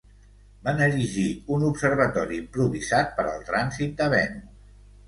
Van 0.67 0.79
erigir 0.85 1.25
un 1.57 1.67
observatori 1.69 2.41
improvisat 2.45 3.17
per 3.21 3.29
al 3.35 3.47
trànsit 3.53 3.97
de 4.03 4.15
Venus. 4.17 4.79